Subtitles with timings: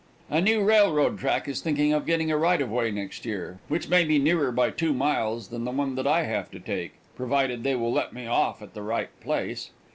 [0.31, 3.87] A new railroad track is thinking of getting a right of way next year, which
[3.87, 7.61] may be nearer by two miles than the one that I have to take, provided
[7.61, 9.69] they will let me off at the right place.